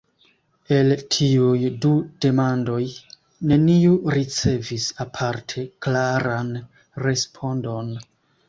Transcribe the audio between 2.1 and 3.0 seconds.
demandoj